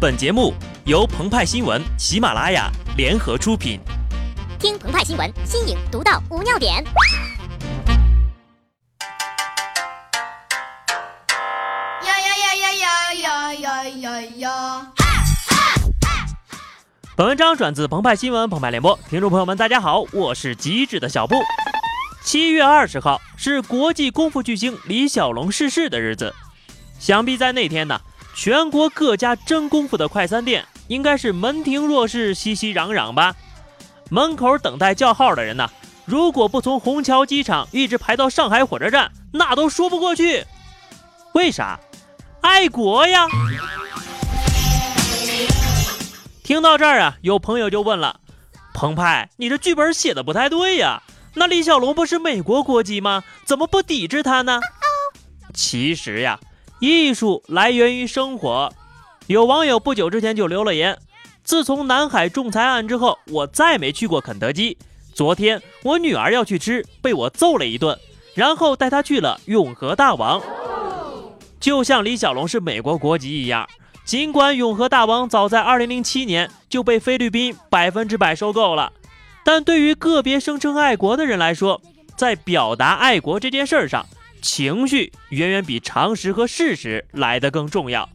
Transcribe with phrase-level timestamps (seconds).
[0.00, 0.54] 本节目
[0.86, 3.78] 由澎湃新闻、喜马拉雅联合出品。
[4.58, 6.82] 听澎湃新闻，新颖独到，无尿点。
[12.02, 12.72] 呀呀呀呀
[13.12, 14.92] 呀呀呀呀呀！
[17.14, 21.34] 本文章转自澎湃新闻《澎湃联播，听众朋友们，大家好，我是机智的小布。
[22.24, 26.34] 七月二十号是国际功夫巨星李小龙逝世的日子，
[26.98, 28.00] 想必在那天呢、
[28.34, 33.34] 全国各家真功夫的快餐店应该是门庭若市、熙熙攘攘吧？
[34.10, 35.70] 门口等待叫号的人呢？
[36.04, 40.44] 如果不从虹桥机场一直排到上海火车站，那都说不过去。
[41.34, 41.78] 为啥？
[42.40, 43.26] 爱国呀！
[46.42, 48.18] 听到这儿啊，有朋友就问了：
[48.74, 51.02] 澎湃，你这剧本写的不太对呀？
[51.34, 53.22] 那李小龙不是美国国籍吗？
[53.44, 54.58] 怎么不抵制他呢？
[55.54, 56.40] 其实呀。
[56.80, 58.72] 艺术来源于生活，
[59.26, 60.96] 有网友不久之前就留了言：
[61.44, 64.78] 自从南海仲裁案之后，我再没去过肯德基。
[65.12, 67.98] 昨天我女儿要去吃，被我揍了一顿，
[68.34, 70.40] 然后带她去了永和大王。
[71.60, 73.68] 就像李小龙是美国国籍一样，
[74.06, 78.94] 尽管永和大王早在2007年就被菲律宾百分之百收购了，
[79.44, 81.82] 但对于个别声称爱国的人来说，
[82.16, 84.06] 在表达爱国这件事上。
[84.40, 88.08] 情绪远远比常识和事实来得更重要，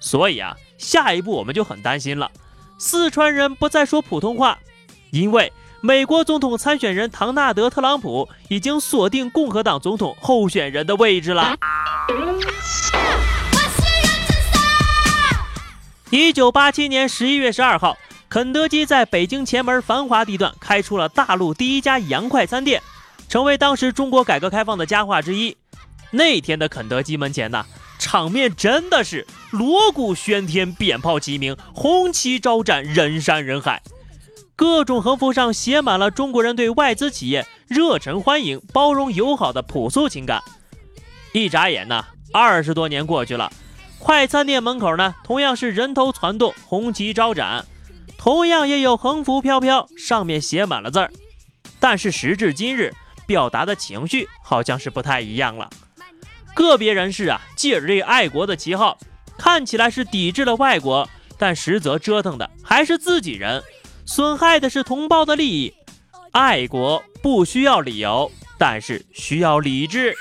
[0.00, 2.30] 所以啊，下一步我们就很担心了。
[2.78, 4.58] 四川人不再说普通话，
[5.10, 11.56] 因为美国总统参选人唐纳德·特朗普已经锁定共和党总统候选人的位置了。
[16.10, 17.96] 一九八七年十一月十二号，
[18.28, 22.82] 肯德基在北京前门繁华地段开出了大陆第一家洋快餐店。
[23.32, 25.56] 成为当时中国改革开放的佳话之一。
[26.10, 27.64] 那天的肯德基门前呢，
[27.98, 33.80] 场面真的是锣鼓喧天，鞭炮齐鸣，红旗招展，人山人海。
[34.54, 40.42] 各种横幅上写满了中国人对外资企业热忱欢迎、包容友好的朴素情感。
[41.32, 43.50] 一眨眼呢，二十多年过去了，
[43.98, 47.64] 快餐店门口呢，同样是人头攒动，红旗招展，
[48.18, 51.10] 同样也有横幅飘飘，上面写满了字儿。
[51.80, 52.92] 但是时至今日，
[53.26, 55.68] 表达的情绪好像是不太一样了。
[56.54, 58.98] 个别人士啊，借着这爱国的旗号，
[59.38, 63.62] 看起来是抵制了外国，但实则折腾的还是自己人，
[64.04, 65.72] 损害的是同胞的利益。
[66.32, 70.14] 爱国不需要理由，但是需要理智。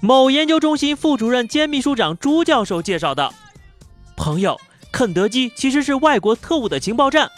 [0.00, 3.32] 某研究中心副主任兼秘书长朱教授介绍道
[4.16, 4.60] ：“朋友，
[4.92, 7.28] 肯德基其实是外国特务的情报站。”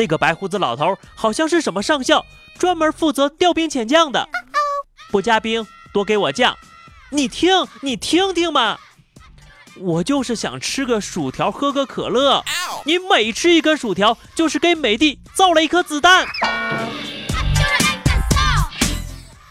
[0.00, 2.24] 那个白胡子老头好像是什么上校，
[2.58, 4.26] 专门负责调兵遣将的。
[5.10, 6.56] 不加兵，多给我酱。
[7.10, 8.78] 你听，你听听嘛。
[9.76, 12.42] 我就是想吃个薯条，喝个可乐。
[12.86, 16.26] 你每吃一根薯条，就是给美帝造了一颗子弹。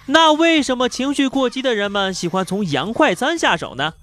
[0.07, 3.93] 那为什么情绪过激的人们喜欢从洋快餐下手呢？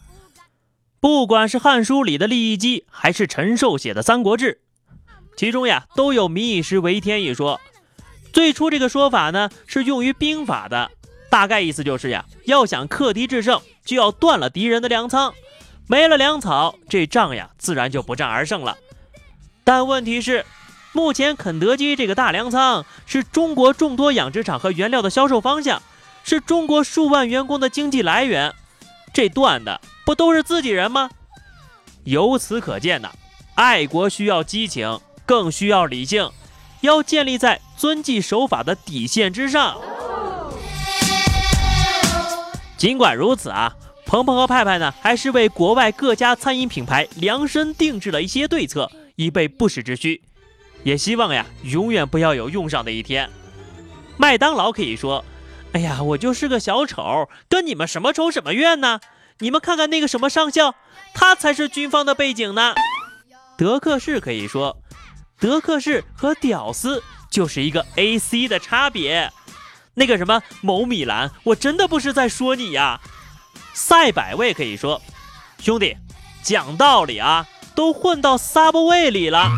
[1.00, 4.60] 不管是《汉书》里的利益姬，还是陈寿写的《三国志》。
[5.36, 7.60] 其中呀，都有“民以食为天”一说。
[8.32, 10.90] 最初这个说法呢，是用于兵法的，
[11.30, 15.32] 大概意思就是呀，要想克敌制胜，就要断了敌人的粮仓，
[15.86, 18.76] 没了粮草，这仗呀，自然就不战而胜了。
[19.64, 20.44] 但问题是，
[20.92, 25.82] 目前肯德基这个大粮仓是中国众多养殖场和原料的销售方向，
[26.24, 28.54] 是中国数万员工的经济来源，
[29.12, 31.10] 这断的不都是自己人吗？
[32.04, 33.10] 由此可见呢，
[33.54, 35.00] 爱国需要激情。
[35.26, 36.30] 更需要理性，
[36.80, 39.76] 要建立在遵纪守法的底线之上。
[42.78, 43.74] 尽管如此啊，
[44.06, 50.22] 鹏鹏和派派呢，还是为国外各家餐饮品牌量身定制了一些对策，以备不时之需。
[50.84, 53.28] 也希望呀，永远不要有用上的一天。
[54.16, 55.24] 麦当劳可以说
[55.72, 59.00] ：“哎呀，我就是个小丑，跟你们什么仇什么怨呢？
[59.40, 60.74] 你们看看那个什么上校，
[61.12, 62.74] 他才是军方的背景呢。”
[63.58, 64.76] 德克士可以说。
[65.38, 69.30] 德克士和屌丝就是一个 A C 的差别。
[69.94, 73.00] 那个什么某米兰，我真的不是在说你呀。
[73.74, 75.00] 赛百味可以说，
[75.58, 75.96] 兄弟，
[76.42, 79.50] 讲道理啊，都混到 Subway 里了。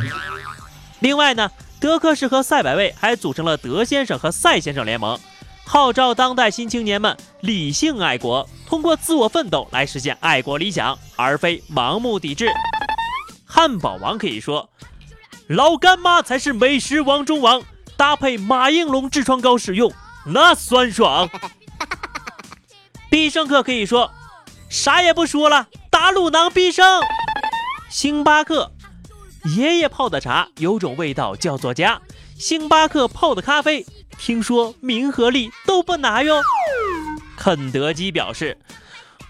[1.01, 5.19] 另外呢，德克士和赛百味还组成了德先生和赛先生联盟，
[5.65, 12.49] 号召当代新青年们理性爱国，通过自我奋斗来实现爱国理想，而非盲目抵制。
[13.45, 14.69] 汉堡王可以说。
[15.49, 17.63] 老干妈才是美食王中王，
[17.97, 19.91] 搭配马应龙痔疮膏使用，
[20.27, 21.29] 那酸爽。
[23.09, 24.13] 必胜客可以说
[24.69, 27.01] 啥也不说了，打卤囊必胜。
[27.89, 28.73] 星巴克，
[29.57, 32.03] 爷爷泡的茶有种味道叫做家。
[32.37, 33.87] 星巴克泡的咖啡，
[34.19, 36.43] 听说名和利都不拿哟。
[37.39, 38.59] 肯德基表示，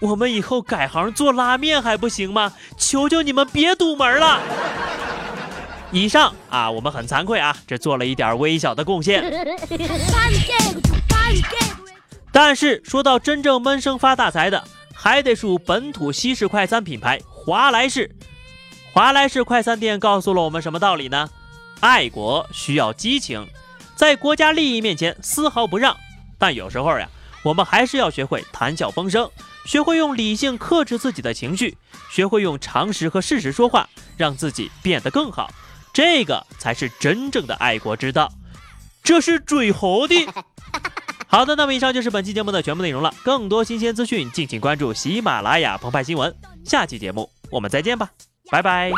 [0.01, 2.51] 我们以后改行做拉面还不行吗？
[2.77, 4.41] 求求你们别堵门了。
[5.91, 9.23] 以上啊，我们很惭愧啊，只做了一点微小的贡献。
[12.31, 14.63] 但是说到真正闷声发大财的，
[14.93, 18.15] 还得数本土西式快餐品牌华莱士。
[18.93, 21.27] 华莱士快餐店告诉了我们什么道理呢？
[21.79, 23.47] 爱国需要激情，
[23.95, 25.95] 在国家利益面前丝毫不让。
[26.37, 27.09] 但有时候呀，
[27.43, 29.27] 我们还是要学会谈笑风生，
[29.65, 31.75] 学会用理性克制自己的情绪，
[32.11, 35.49] 学会用常识和事实说话，让自己变得更好。
[35.99, 38.31] 这个才是真正的爱国之道。
[39.03, 40.15] 这是最好的。
[41.27, 43.13] 好的，那么以上就是本期节目的全部内容了。
[43.21, 46.33] 更多新鲜资讯，敬请关注喜马拉雅澎湃新闻。
[46.63, 48.09] 下期节目我们再见吧，
[48.49, 48.93] 拜拜。